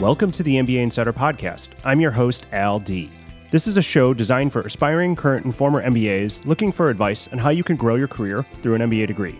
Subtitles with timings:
[0.00, 1.68] Welcome to the MBA Insider Podcast.
[1.84, 3.10] I'm your host, Al Dea.
[3.50, 7.38] This is a show designed for aspiring current and former MBAs looking for advice on
[7.38, 9.38] how you can grow your career through an MBA degree.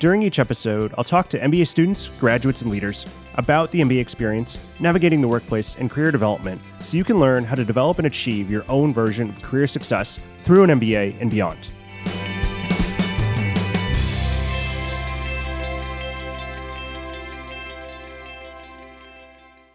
[0.00, 4.58] During each episode, I'll talk to MBA students, graduates, and leaders about the MBA experience,
[4.80, 8.50] navigating the workplace, and career development so you can learn how to develop and achieve
[8.50, 11.68] your own version of career success through an MBA and beyond.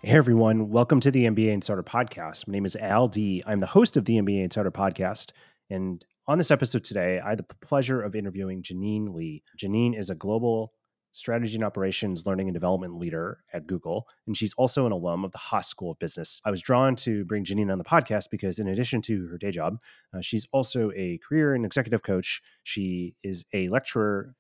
[0.07, 2.47] Hey everyone, welcome to the MBA Insider Podcast.
[2.47, 3.43] My name is Al Dea.
[3.45, 5.33] I'm the host of the MBA Insider Podcast.
[5.69, 9.43] And on this episode today, I had the pleasure of interviewing Janine Lee.
[9.61, 10.71] Janine is a global
[11.11, 15.33] strategy and operations learning and development leader at Google, and she's also an alum of
[15.33, 16.39] the Haas School of Business.
[16.45, 19.51] I was drawn to bring Janine on the podcast because, in addition to her day
[19.51, 19.77] job,
[20.13, 22.41] uh, she's also a career and executive coach.
[22.63, 24.35] She is a lecturer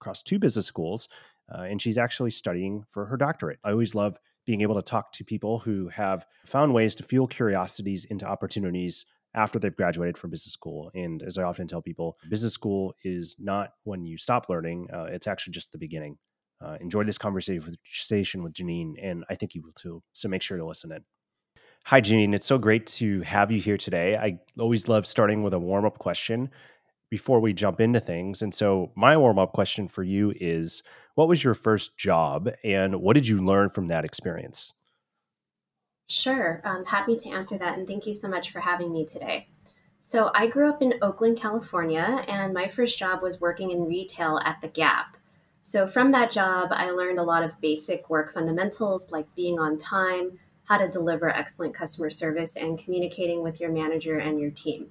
[0.00, 1.10] across two business schools,
[1.54, 3.58] uh, and she's actually studying for her doctorate.
[3.62, 4.16] I always love
[4.46, 9.04] being able to talk to people who have found ways to fuel curiosities into opportunities
[9.34, 10.90] after they've graduated from business school.
[10.94, 15.04] And as I often tell people, business school is not when you stop learning, uh,
[15.04, 16.18] it's actually just the beginning.
[16.62, 20.02] Uh, enjoy this conversation with Janine, and I think you will too.
[20.12, 21.04] So make sure to listen in.
[21.84, 22.34] Hi, Janine.
[22.34, 24.16] It's so great to have you here today.
[24.16, 26.50] I always love starting with a warm up question
[27.10, 28.40] before we jump into things.
[28.40, 30.82] And so, my warm up question for you is
[31.16, 34.72] what was your first job and what did you learn from that experience?
[36.08, 37.76] Sure, I'm happy to answer that.
[37.76, 39.48] And thank you so much for having me today.
[40.02, 44.40] So, I grew up in Oakland, California, and my first job was working in retail
[44.44, 45.16] at The Gap.
[45.62, 49.78] So, from that job, I learned a lot of basic work fundamentals like being on
[49.78, 54.90] time, how to deliver excellent customer service, and communicating with your manager and your team.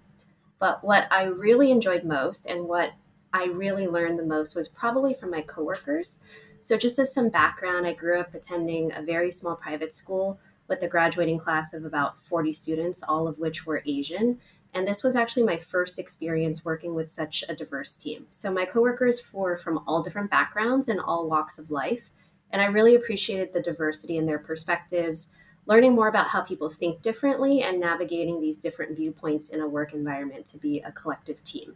[0.60, 2.92] But what I really enjoyed most and what
[3.34, 6.20] I really learned the most was probably from my coworkers.
[6.62, 10.84] So, just as some background, I grew up attending a very small private school with
[10.84, 14.40] a graduating class of about 40 students, all of which were Asian.
[14.74, 18.28] And this was actually my first experience working with such a diverse team.
[18.32, 22.04] So, my coworkers were from all different backgrounds and all walks of life.
[22.52, 25.30] And I really appreciated the diversity in their perspectives,
[25.70, 29.94] learning more about how people think differently, and navigating these different viewpoints in a work
[29.94, 31.76] environment to be a collective team.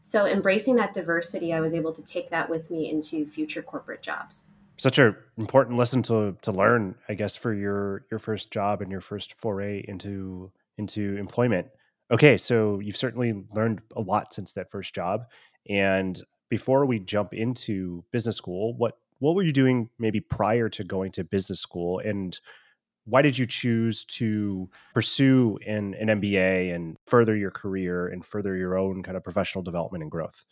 [0.00, 4.02] So, embracing that diversity, I was able to take that with me into future corporate
[4.02, 4.48] jobs.
[4.78, 8.90] Such an important lesson to to learn, I guess, for your your first job and
[8.90, 11.68] your first foray into into employment.
[12.10, 15.26] Okay, so you've certainly learned a lot since that first job.
[15.68, 20.84] And before we jump into business school, what what were you doing maybe prior to
[20.84, 22.38] going to business school and
[23.04, 28.56] why did you choose to pursue an, an MBA and further your career and further
[28.56, 30.44] your own kind of professional development and growth?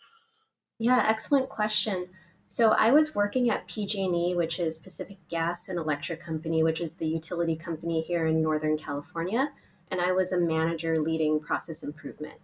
[0.79, 2.09] Yeah, excellent question.
[2.49, 6.95] So I was working at PG&E, which is Pacific Gas and Electric Company, which is
[6.95, 9.53] the utility company here in Northern California,
[9.93, 12.35] and I was a manager leading process improvement.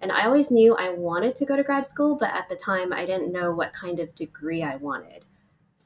[0.00, 2.92] And I always knew I wanted to go to grad school, but at the time
[2.92, 5.24] I didn't know what kind of degree I wanted.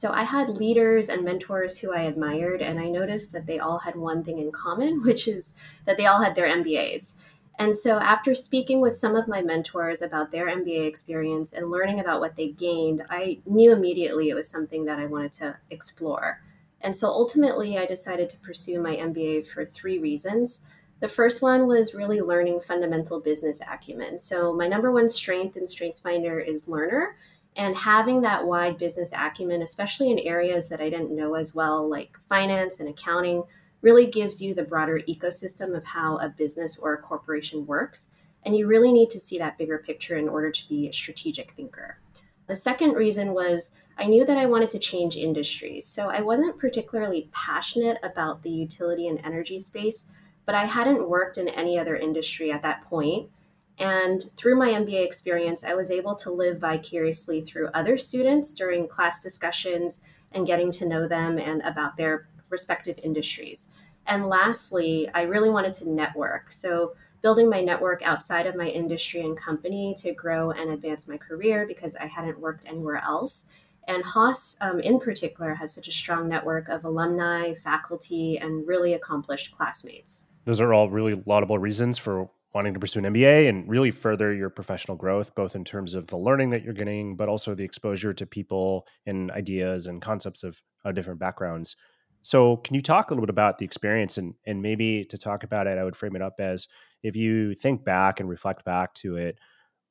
[0.02, 3.78] So I had leaders and mentors who I admired, and I noticed that they all
[3.78, 5.54] had one thing in common, which is
[5.84, 7.12] that they all had their MBAs.
[7.60, 12.00] And so, after speaking with some of my mentors about their MBA experience and learning
[12.00, 16.40] about what they gained, I knew immediately it was something that I wanted to explore.
[16.80, 20.62] And so, ultimately, I decided to pursue my MBA for three reasons.
[20.98, 24.18] The first one was really learning fundamental business acumen.
[24.18, 27.14] So, my number one strength in StrengthsFinder is learner.
[27.56, 31.88] And having that wide business acumen, especially in areas that I didn't know as well,
[31.88, 33.42] like finance and accounting,
[33.82, 38.08] really gives you the broader ecosystem of how a business or a corporation works.
[38.44, 41.52] And you really need to see that bigger picture in order to be a strategic
[41.52, 41.98] thinker.
[42.46, 45.86] The second reason was I knew that I wanted to change industries.
[45.86, 50.06] So I wasn't particularly passionate about the utility and energy space,
[50.46, 53.28] but I hadn't worked in any other industry at that point.
[53.78, 58.86] And through my MBA experience, I was able to live vicariously through other students during
[58.86, 60.00] class discussions
[60.32, 63.68] and getting to know them and about their respective industries.
[64.06, 66.52] And lastly, I really wanted to network.
[66.52, 71.16] So, building my network outside of my industry and company to grow and advance my
[71.16, 73.44] career because I hadn't worked anywhere else.
[73.86, 78.94] And Haas, um, in particular, has such a strong network of alumni, faculty, and really
[78.94, 80.24] accomplished classmates.
[80.44, 84.32] Those are all really laudable reasons for wanting to pursue an MBA and really further
[84.32, 87.64] your professional growth, both in terms of the learning that you're getting, but also the
[87.64, 90.60] exposure to people and ideas and concepts of
[90.94, 91.76] different backgrounds.
[92.22, 95.42] So, can you talk a little bit about the experience and and maybe to talk
[95.42, 96.68] about it, I would frame it up as
[97.02, 99.38] if you think back and reflect back to it,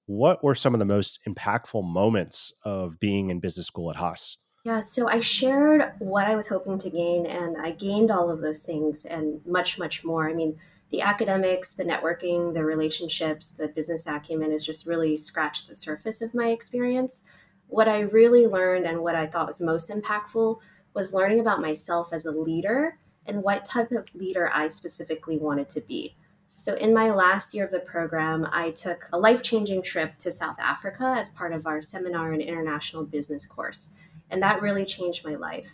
[0.06, 4.38] what were some of the most impactful moments of being in business school at Haas?
[4.64, 8.42] Yeah, so I shared what I was hoping to gain, and I gained all of
[8.42, 10.30] those things and much, much more.
[10.30, 10.57] I mean,
[10.92, 16.22] the academics, the networking, the relationships, the business acumen has just really scratched the surface
[16.22, 17.24] of my experience.
[17.68, 20.60] What I really learned and what I thought was most impactful
[20.94, 25.70] was learning about myself as a leader and what type of leader I specifically wanted
[25.70, 26.16] to be.
[26.56, 30.32] So, in my last year of the program, I took a life changing trip to
[30.32, 33.94] South Africa as part of our seminar and international business course.
[34.30, 35.68] And that really changed my life.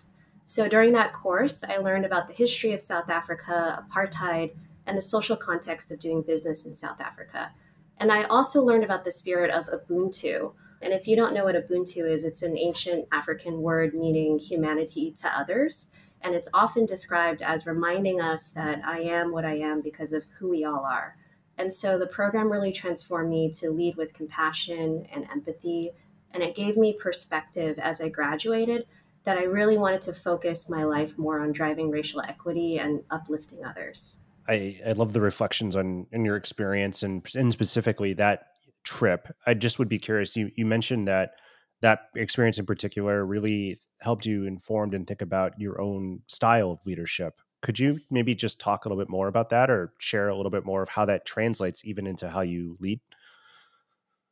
[0.46, 4.52] So, during that course, I learned about the history of South Africa, apartheid,
[4.88, 7.52] and the social context of doing business in South Africa.
[8.00, 10.54] And I also learned about the spirit of Ubuntu.
[10.82, 15.14] And if you don't know what Ubuntu is, it's an ancient African word meaning humanity
[15.22, 15.92] to others.
[16.22, 20.24] And it's often described as reminding us that I am what I am because of
[20.40, 21.16] who we all are.
[21.58, 25.92] And so the program really transformed me to lead with compassion and empathy.
[26.32, 28.86] And it gave me perspective as I graduated
[29.24, 33.66] that I really wanted to focus my life more on driving racial equity and uplifting
[33.66, 34.18] others.
[34.48, 38.48] I, I love the reflections on in your experience and, and specifically that
[38.84, 39.28] trip.
[39.46, 40.36] I just would be curious.
[40.36, 41.32] You you mentioned that
[41.82, 46.80] that experience in particular really helped you informed and think about your own style of
[46.86, 47.42] leadership.
[47.62, 50.52] Could you maybe just talk a little bit more about that or share a little
[50.52, 53.00] bit more of how that translates even into how you lead?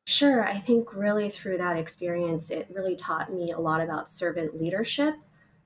[0.05, 4.59] Sure, I think really through that experience, it really taught me a lot about servant
[4.59, 5.15] leadership.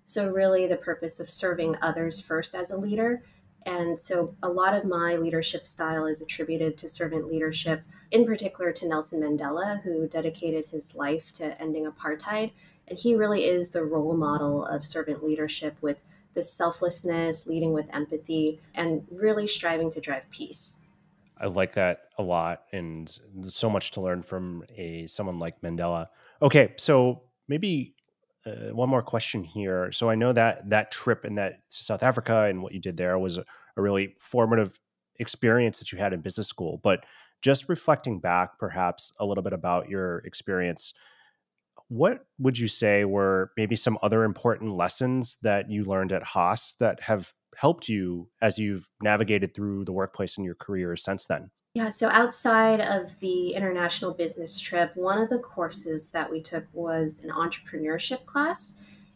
[0.05, 3.21] So, really, the purpose of serving others first as a leader.
[3.65, 8.71] And so, a lot of my leadership style is attributed to servant leadership, in particular
[8.71, 12.51] to Nelson Mandela, who dedicated his life to ending apartheid.
[12.87, 15.97] And he really is the role model of servant leadership with
[16.33, 20.75] this selflessness, leading with empathy, and really striving to drive peace.
[21.37, 23.09] I like that a lot, and
[23.43, 26.07] so much to learn from a someone like Mandela.
[26.41, 27.95] Okay, so maybe
[28.45, 29.91] uh, one more question here.
[29.91, 33.17] So I know that that trip in that South Africa and what you did there
[33.19, 33.45] was a,
[33.77, 34.79] a really formative
[35.19, 36.79] experience that you had in business school.
[36.83, 37.05] But
[37.41, 40.93] just reflecting back, perhaps a little bit about your experience,
[41.87, 46.75] what would you say were maybe some other important lessons that you learned at Haas
[46.79, 51.49] that have helped you as you've navigated through the workplace in your career since then?
[51.75, 56.65] Yeah, so outside of the international business trip, one of the courses that we took
[56.73, 58.73] was an entrepreneurship class.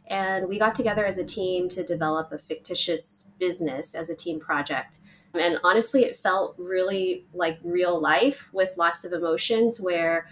[0.07, 4.39] And we got together as a team to develop a fictitious business as a team
[4.39, 4.99] project.
[5.33, 10.27] And honestly, it felt really like real life with lots of emotions where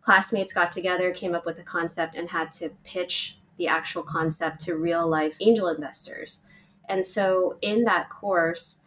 [0.00, 4.60] classmates got together, came up with a concept, and had to pitch the actual concept
[4.60, 6.40] to real life angel investors.
[6.88, 8.78] And so in that course,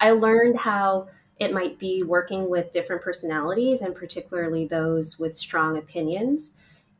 [0.00, 1.08] I learned how
[1.42, 6.52] it might be working with different personalities and particularly those with strong opinions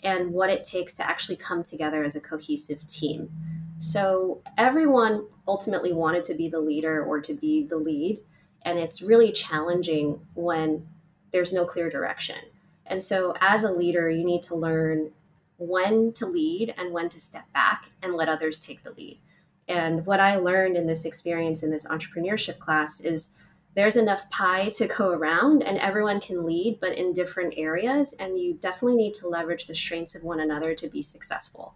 [0.02, 3.30] and what it takes to actually come together as a cohesive team.
[3.78, 8.18] So everyone ultimately wanted to be the leader or to be the lead.
[8.62, 10.84] And it's really challenging when
[11.30, 12.38] there's no clear direction.
[12.86, 15.12] And so as a leader, you need to learn
[15.58, 19.20] when to lead and when to step back and let others take the lead.
[19.68, 23.30] And what I learned in this experience in this entrepreneurship class is
[23.74, 28.14] there's enough pie to go around and everyone can lead, but in different areas.
[28.18, 31.74] And you definitely need to leverage the strengths of one another to be successful.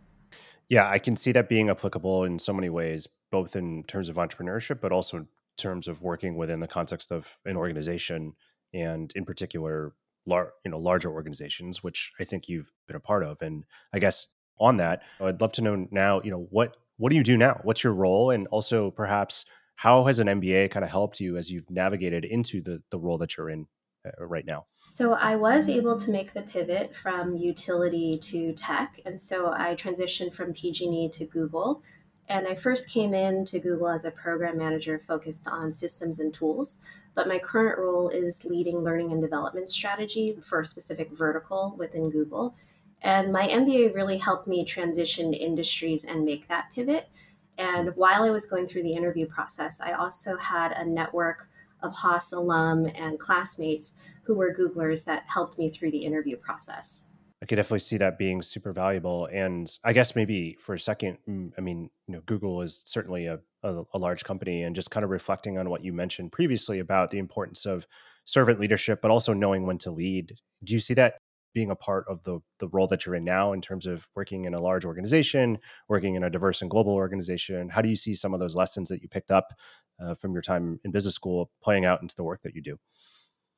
[0.68, 4.16] Yeah, I can see that being applicable in so many ways, both in terms of
[4.16, 8.34] entrepreneurship, but also in terms of working within the context of an organization
[8.74, 9.94] and in particular,
[10.26, 13.40] lar- you know, larger organizations, which I think you've been a part of.
[13.40, 17.16] And I guess on that, I'd love to know now, you know, what what do
[17.16, 17.60] you do now?
[17.62, 18.30] What's your role?
[18.30, 19.44] And also perhaps
[19.76, 23.18] how has an MBA kind of helped you as you've navigated into the the role
[23.18, 23.66] that you're in
[24.06, 24.66] uh, right now?
[24.88, 29.74] So I was able to make the pivot from utility to tech, and so I
[29.74, 31.82] transitioned from PG&E to Google.
[32.28, 36.34] And I first came in to Google as a program manager focused on systems and
[36.34, 36.78] tools,
[37.14, 42.10] but my current role is leading learning and development strategy for a specific vertical within
[42.10, 42.56] Google.
[43.02, 47.08] And my MBA really helped me transition industries and make that pivot.
[47.58, 51.48] And while I was going through the interview process, I also had a network
[51.82, 53.94] of Haas alum and classmates
[54.24, 57.04] who were Googlers that helped me through the interview process.
[57.42, 59.26] I could definitely see that being super valuable.
[59.26, 61.18] And I guess maybe for a second,
[61.56, 65.04] I mean, you know, Google is certainly a, a, a, large company, and just kind
[65.04, 67.86] of reflecting on what you mentioned previously about the importance of
[68.24, 70.34] servant leadership, but also knowing when to lead.
[70.64, 71.18] Do you see that
[71.56, 74.44] being a part of the the role that you're in now in terms of working
[74.44, 75.56] in a large organization,
[75.88, 77.70] working in a diverse and global organization?
[77.70, 79.54] How do you see some of those lessons that you picked up
[79.98, 82.78] uh, from your time in business school playing out into the work that you do?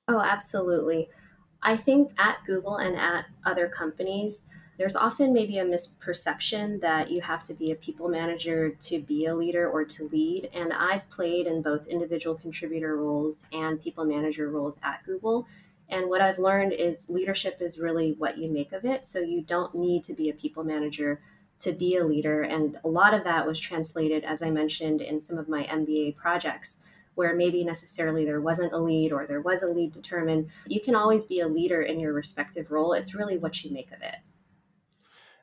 [0.07, 1.09] Oh, absolutely.
[1.61, 4.45] I think at Google and at other companies,
[4.78, 9.26] there's often maybe a misperception that you have to be a people manager to be
[9.26, 10.50] a leader or to lead.
[10.55, 15.49] And I've played in both individual contributor roles and people manager roles at Google.
[15.90, 19.07] And what I've learned is leadership is really what you make of it.
[19.07, 21.21] So you don't need to be a people manager
[21.61, 22.42] to be a leader.
[22.42, 26.16] And a lot of that was translated, as I mentioned, in some of my MBA
[26.16, 26.78] projects,
[27.14, 30.49] where maybe necessarily there wasn't a lead or there was a lead determined.
[30.66, 32.92] You can always be a leader in your respective role.
[32.92, 34.16] It's really what you make of it.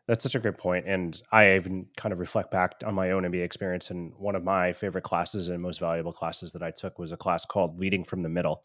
[0.07, 0.85] That's such a great point.
[0.87, 3.89] And I even kind of reflect back on my own MBA experience.
[3.89, 7.17] And one of my favorite classes and most valuable classes that I took was a
[7.17, 8.61] class called Leading from the Middle.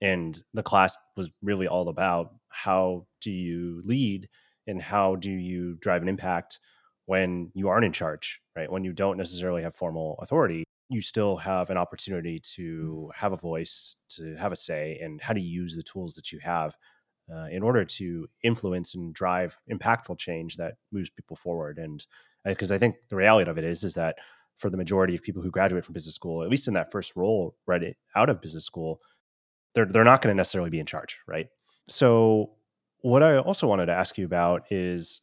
[0.00, 4.28] And the class was really all about how do you lead
[4.66, 6.58] and how do you drive an impact
[7.06, 8.70] when you aren't in charge, right?
[8.70, 13.36] When you don't necessarily have formal authority, you still have an opportunity to have a
[13.36, 16.76] voice, to have a say, and how to use the tools that you have
[17.32, 21.78] uh, in order to influence and drive impactful change that moves people forward.
[21.78, 22.04] And
[22.44, 24.16] because uh, I think the reality of it is, is that
[24.58, 27.16] for the majority of people who graduate from business school, at least in that first
[27.16, 29.00] role right out of business school,
[29.74, 31.48] they're they're not going to necessarily be in charge, right?
[31.88, 32.52] So,
[33.00, 35.20] what I also wanted to ask you about is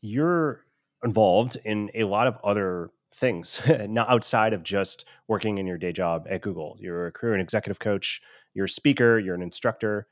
[0.00, 0.64] you're
[1.04, 5.92] involved in a lot of other things, not outside of just working in your day
[5.92, 6.76] job at Google.
[6.80, 8.20] You're a career and executive coach,
[8.54, 10.06] you're a speaker, you're an instructor.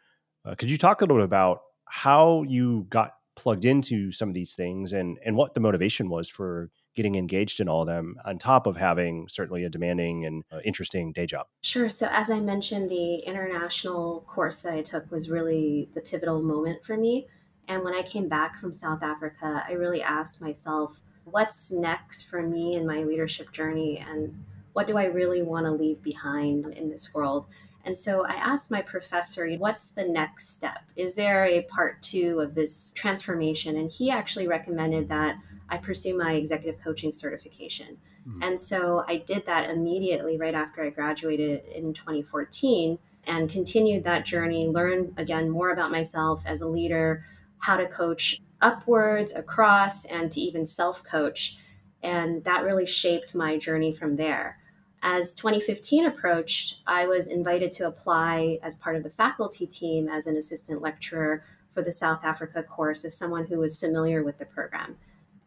[0.44, 4.34] Uh, could you talk a little bit about how you got plugged into some of
[4.34, 8.16] these things and and what the motivation was for getting engaged in all of them
[8.24, 12.30] on top of having certainly a demanding and uh, interesting day job sure so as
[12.30, 17.26] i mentioned the international course that i took was really the pivotal moment for me
[17.68, 22.42] and when i came back from south africa i really asked myself what's next for
[22.42, 24.34] me in my leadership journey and
[24.72, 27.46] what do i really want to leave behind in this world
[27.84, 30.80] and so I asked my professor, what's the next step?
[30.96, 33.76] Is there a part two of this transformation?
[33.76, 35.36] And he actually recommended that
[35.70, 37.96] I pursue my executive coaching certification.
[38.28, 38.42] Mm-hmm.
[38.42, 44.26] And so I did that immediately right after I graduated in 2014 and continued that
[44.26, 47.24] journey, learned again more about myself as a leader,
[47.58, 51.56] how to coach upwards, across, and to even self coach.
[52.02, 54.58] And that really shaped my journey from there.
[55.02, 60.26] As 2015 approached, I was invited to apply as part of the faculty team as
[60.26, 64.44] an assistant lecturer for the South Africa course as someone who was familiar with the
[64.44, 64.96] program.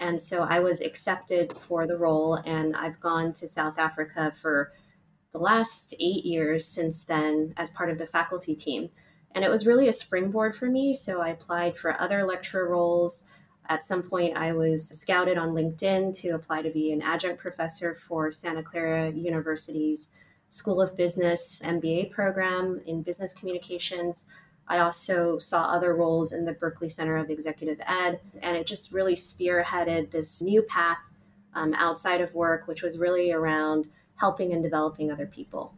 [0.04, 4.74] And so I was accepted for the role, and I've gone to South Africa for
[5.32, 8.90] the last eight years since then as part of the faculty team.
[9.34, 10.94] And it was really a springboard for me.
[10.94, 13.24] So I applied for other lecturer roles.
[13.70, 17.96] At some point, I was scouted on LinkedIn to apply to be an adjunct professor
[17.96, 20.12] for Santa Clara University's
[20.50, 24.26] School of Business MBA program in business communications.
[24.68, 28.92] I also saw other roles in the Berkeley Center of Executive Ed, and it just
[28.92, 30.98] really spearheaded this new path
[31.54, 35.74] um, outside of work, which was really around helping and developing other people.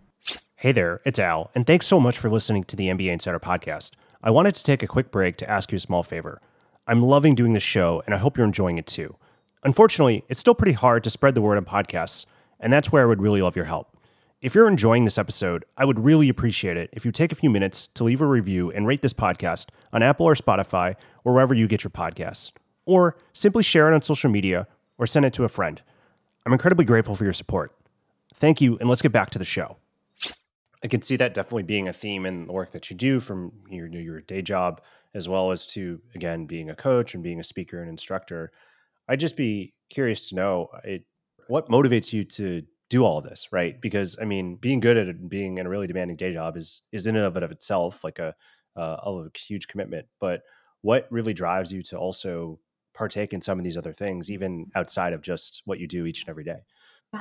[0.55, 3.91] Hey there, it's Al, and thanks so much for listening to the MBA Insider podcast.
[4.23, 6.41] I wanted to take a quick break to ask you a small favor.
[6.87, 9.15] I'm loving doing this show, and I hope you're enjoying it too.
[9.63, 12.25] Unfortunately, it's still pretty hard to spread the word on podcasts,
[12.59, 13.94] and that's where I would really love your help.
[14.45, 17.49] If you're enjoying this episode, I would really appreciate it if you take a few
[17.49, 21.55] minutes to leave a review and rate this podcast on Apple or Spotify or wherever
[21.55, 22.51] you get your podcasts,
[22.85, 24.67] or simply share it on social media
[24.99, 25.81] or send it to a friend.
[26.45, 27.75] I'm incredibly grateful for your support.
[28.35, 29.77] Thank you, and let's get back to the show.
[30.83, 33.51] I can see that definitely being a theme in the work that you do from
[33.67, 34.79] your your day job
[35.15, 38.51] as well as to again being a coach and being a speaker and instructor.
[39.07, 41.03] I'd just be curious to know it,
[41.47, 43.79] what motivates you to do all of this, right?
[43.81, 46.81] Because I mean, being good at it being in a really demanding day job is
[46.91, 48.35] is in and of it of itself like a
[48.75, 50.07] uh, a huge commitment.
[50.19, 50.43] But
[50.81, 52.59] what really drives you to also
[52.93, 56.21] partake in some of these other things, even outside of just what you do each
[56.21, 56.59] and every day?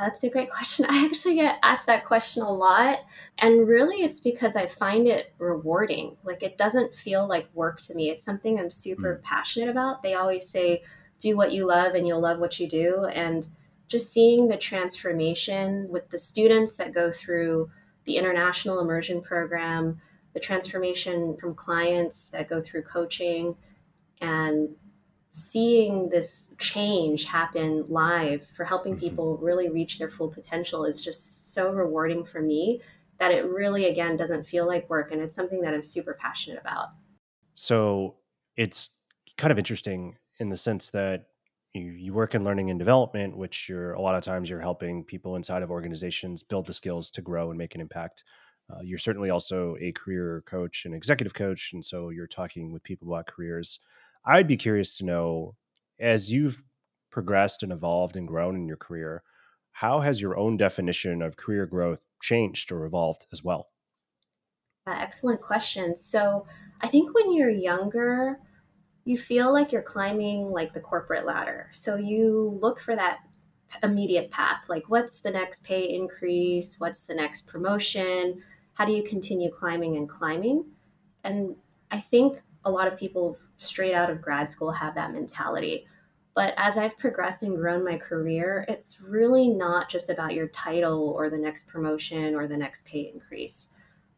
[0.01, 0.87] that's a great question.
[0.89, 2.99] I actually get asked that question a lot.
[3.39, 6.17] And really, it's because I find it rewarding.
[6.25, 8.11] Like, it doesn't feel like work to me.
[8.11, 9.23] It's something I'm super mm.
[9.23, 10.03] passionate about.
[10.03, 10.83] They always say,
[11.21, 13.07] do what you love and you'll love what you do.
[13.07, 13.47] And
[13.89, 17.71] just seeing the transformation with the students that go through
[18.05, 20.01] the international immersion program,
[20.33, 23.55] the transformation from clients that go through coaching,
[24.21, 24.69] and
[25.31, 29.01] seeing this change happen live for helping mm-hmm.
[29.01, 32.81] people really reach their full potential is just so rewarding for me
[33.19, 36.61] that it really again doesn't feel like work and it's something that I'm super passionate
[36.61, 36.91] about.
[37.55, 38.17] So
[38.57, 38.91] it's
[39.37, 41.27] kind of interesting in the sense that
[41.75, 45.05] you, you work in learning and development, which you're a lot of times you're helping
[45.05, 48.25] people inside of organizations build the skills to grow and make an impact.
[48.71, 52.83] Uh, you're certainly also a career coach and executive coach, and so you're talking with
[52.83, 53.81] people about careers.
[54.25, 55.57] I'd be curious to know
[55.99, 56.63] as you've
[57.11, 59.23] progressed and evolved and grown in your career,
[59.73, 63.69] how has your own definition of career growth changed or evolved as well?
[64.87, 65.97] Uh, excellent question.
[65.97, 66.47] So,
[66.81, 68.39] I think when you're younger,
[69.05, 71.69] you feel like you're climbing like the corporate ladder.
[71.73, 73.19] So, you look for that
[73.83, 76.79] immediate path like, what's the next pay increase?
[76.79, 78.43] What's the next promotion?
[78.75, 80.65] How do you continue climbing and climbing?
[81.25, 81.57] And
[81.91, 85.87] I think a lot of people straight out of grad school have that mentality.
[86.35, 91.15] But as I've progressed and grown my career, it's really not just about your title
[91.17, 93.69] or the next promotion or the next pay increase.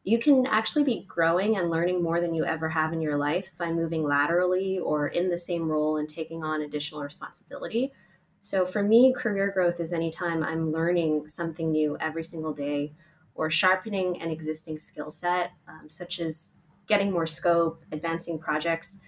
[0.06, 3.50] You can actually be growing and learning more than you ever have in your life
[3.58, 7.92] by moving laterally or in the same role and taking on additional responsibility.
[8.40, 12.92] So for me, career growth is anytime I'm learning something new every single day
[13.34, 16.52] or sharpening an existing skill set, um, such as
[16.86, 19.00] getting more scope, advancing projects.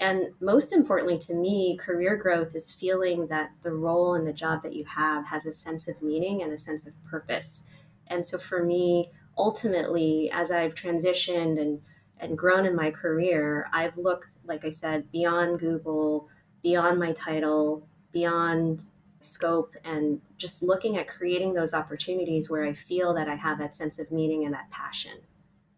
[0.00, 4.62] And most importantly to me, career growth is feeling that the role and the job
[4.64, 7.64] that you have has a sense of meaning and a sense of purpose.
[8.08, 11.80] And so for me, ultimately, as I've transitioned and,
[12.18, 16.28] and grown in my career, I've looked, like I said, beyond Google,
[16.62, 18.84] beyond my title, beyond
[19.20, 23.76] scope, and just looking at creating those opportunities where I feel that I have that
[23.76, 25.18] sense of meaning and that passion.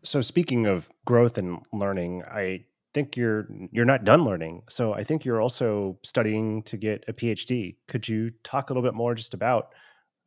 [0.02, 4.62] So speaking of growth and learning, I think you're you're not done learning.
[4.68, 7.76] So I think you're also studying to get a PhD.
[7.88, 9.74] Could you talk a little bit more just about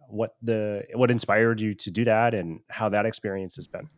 [0.07, 3.89] what the what inspired you to do that and how that experience has been?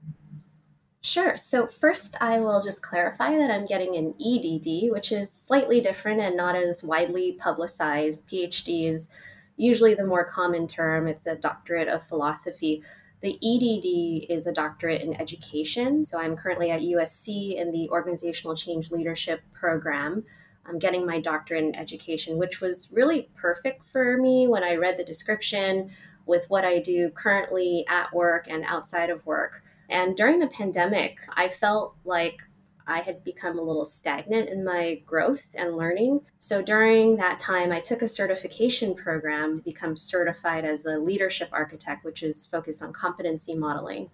[1.02, 1.38] Sure.
[1.38, 6.20] So first I will just clarify that I'm getting an EDD, which is slightly different
[6.20, 8.28] and not as widely publicized.
[8.28, 9.08] PhD is
[9.56, 11.08] usually the more common term.
[11.08, 12.84] It's a doctorate of philosophy.
[13.22, 16.04] The EDD is a doctorate in education.
[16.04, 20.24] So I'm currently at USC in the Organizational Change Leadership program.
[20.70, 24.98] I'm getting my doctorate in education, which was really perfect for me when I read
[24.98, 25.90] the description
[26.26, 29.64] with what I do currently at work and outside of work.
[29.90, 32.38] And during the pandemic, I felt like
[32.86, 36.22] I had become a little stagnant in my growth and learning.
[36.40, 41.50] So during that time, I took a certification program to become certified as a leadership
[41.52, 44.10] architect, which is focused on competency modeling.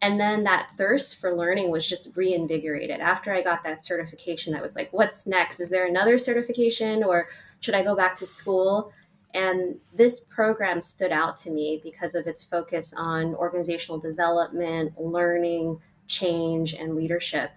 [0.00, 3.00] And then that thirst for learning was just reinvigorated.
[3.00, 5.58] After I got that certification, I was like, what's next?
[5.58, 7.28] Is there another certification or
[7.60, 8.92] should I go back to school?
[9.34, 15.80] And this program stood out to me because of its focus on organizational development, learning,
[16.06, 17.50] change, and leadership.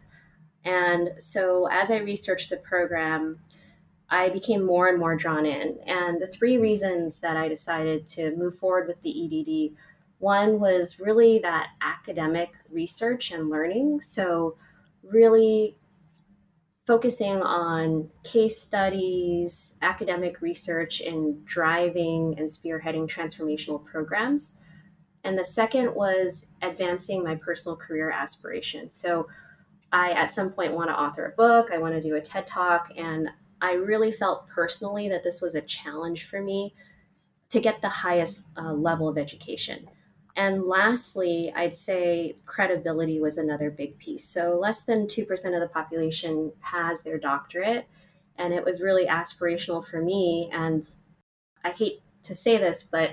[0.66, 3.40] And so as I researched the program,
[4.10, 5.80] I became more and more drawn in.
[5.88, 9.78] And the three reasons that I decided to move forward with the EDD
[10.22, 14.02] one was really that academic research and learning.
[14.02, 14.56] So,
[15.04, 15.78] really
[16.86, 24.56] focusing on case studies, academic research, and driving and spearheading transformational programs.
[25.24, 28.94] And the second was advancing my personal career aspirations.
[28.94, 29.28] So,
[29.92, 32.46] I at some point want to author a book, I want to do a TED
[32.46, 33.28] talk, and
[33.60, 36.76] I really felt personally that this was a challenge for me
[37.50, 39.90] to get the highest uh, level of education.
[40.36, 44.26] And lastly, I'd say credibility was another big piece.
[44.26, 47.88] So, less than 2% of the population has their doctorate,
[48.38, 50.50] and it was really aspirational for me.
[50.54, 50.88] And
[51.64, 53.12] I hate to say this, but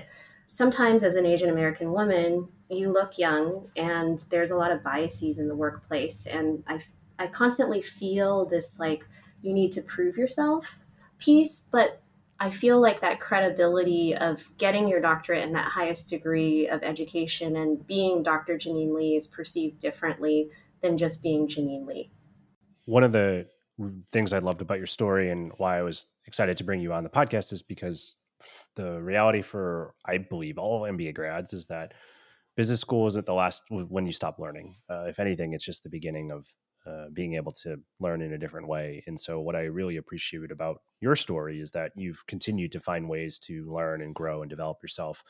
[0.49, 5.39] sometimes as an Asian American woman, you look young and there's a lot of biases
[5.39, 6.79] in the workplace and i
[7.17, 9.03] i constantly feel this like
[9.41, 10.77] you need to prove yourself
[11.17, 12.01] piece but
[12.39, 17.57] i feel like that credibility of getting your doctorate and that highest degree of education
[17.57, 20.49] and being dr janine lee is perceived differently
[20.81, 22.11] than just being janine lee
[22.85, 23.45] one of the
[24.11, 27.03] things i loved about your story and why i was excited to bring you on
[27.03, 28.17] the podcast is because
[28.75, 31.93] the reality for i believe all mba grads is that
[32.59, 34.75] business school isn't the last when you stop learning.
[34.89, 36.45] Uh, if anything, it's just the beginning of
[36.89, 39.03] uh, being able to learn in a different way.
[39.07, 43.07] And so, what I really appreciate about your story is that you've continued to find
[43.07, 45.23] ways to learn and grow and develop yourself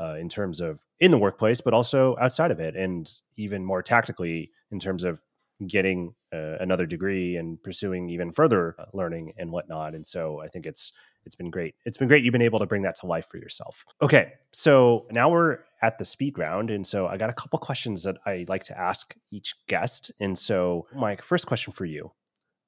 [0.00, 3.82] uh, in terms of in the workplace, but also outside of it, and even more
[3.82, 5.20] tactically in terms of
[5.66, 9.94] getting uh, another degree and pursuing even further uh, learning and whatnot.
[9.94, 10.92] And so, I think it's
[11.24, 11.74] it's been great.
[11.84, 12.24] It's been great.
[12.24, 13.84] You've been able to bring that to life for yourself.
[14.00, 14.32] Okay.
[14.52, 16.70] So now we're at the speed round.
[16.70, 20.12] And so I got a couple questions that I like to ask each guest.
[20.20, 22.12] And so, my first question for you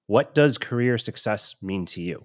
[0.07, 2.25] What does career success mean to you?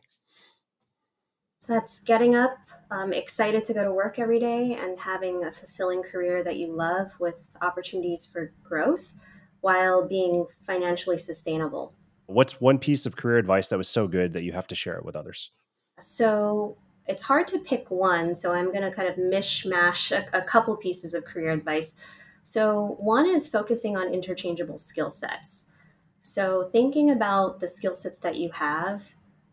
[1.67, 2.57] That's getting up,
[2.89, 6.75] um, excited to go to work every day, and having a fulfilling career that you
[6.75, 9.13] love with opportunities for growth
[9.61, 11.93] while being financially sustainable.
[12.27, 14.95] What's one piece of career advice that was so good that you have to share
[14.97, 15.51] it with others?
[15.99, 18.35] So it's hard to pick one.
[18.35, 21.95] So I'm going to kind of mishmash a, a couple pieces of career advice.
[22.43, 25.65] So one is focusing on interchangeable skill sets.
[26.21, 29.01] So thinking about the skill sets that you have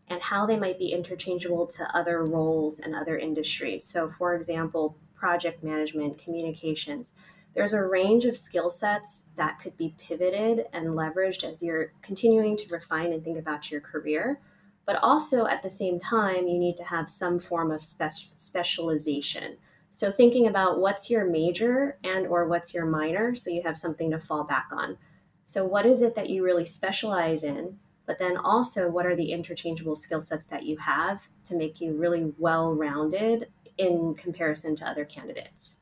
[0.09, 3.83] and how they might be interchangeable to other roles and other industries.
[3.83, 7.13] So, for example, project management, communications.
[7.57, 12.55] There's a range of skill sets that could be pivoted and leveraged as you're continuing
[12.55, 14.39] to refine and think about your career.
[14.85, 19.57] But also at the same time, you need to have some form of spe- specialization.
[19.89, 24.11] So thinking about what's your major and or what's your minor so you have something
[24.11, 24.95] to fall back on.
[25.43, 27.79] So what is it that you really specialize in?
[28.07, 31.93] but then also what are the interchangeable skill sets that you have to make you
[31.93, 35.75] really well rounded in comparison to other candidates.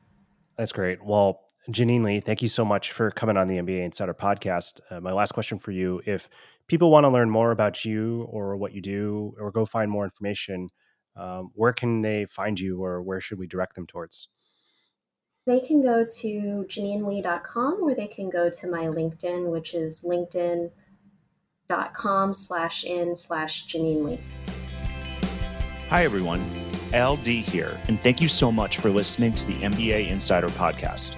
[0.56, 1.02] That's great.
[1.02, 4.80] Well, Janine Lee, thank you so much for coming on the MBA Insider podcast.
[4.88, 6.28] Uh, my last question for you if
[6.68, 10.04] people want to learn more about you or what you do or go find more
[10.04, 10.68] information,
[11.16, 14.28] um, where can they find you or where should we direct them towards?
[15.46, 20.72] They can go to janinelee.com or they can go to my LinkedIn, which is linkedin.com
[22.34, 24.20] slash in slash Janine Lee.
[25.88, 26.48] Hi, everyone.
[26.94, 31.16] LD here, and thank you so much for listening to the MBA Insider Podcast.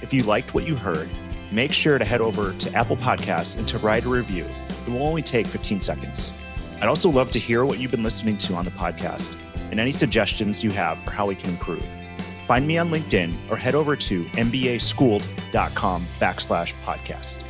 [0.00, 1.08] If you liked what you heard,
[1.50, 4.46] make sure to head over to Apple Podcasts and to write a review.
[4.86, 6.32] It will only take 15 seconds.
[6.80, 9.36] I'd also love to hear what you've been listening to on the podcast
[9.70, 11.84] and any suggestions you have for how we can improve.
[12.46, 17.44] Find me on LinkedIn or head over to mbaschooled.com backslash podcast.